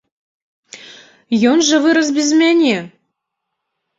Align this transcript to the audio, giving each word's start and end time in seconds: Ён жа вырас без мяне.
Ён 1.49 1.57
жа 1.67 1.77
вырас 1.85 2.09
без 2.17 2.29
мяне. 2.41 2.75